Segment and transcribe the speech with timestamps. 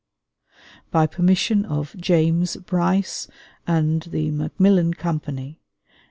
[0.89, 3.27] By permission of James Bryce
[3.67, 5.59] and the Macmillan Company.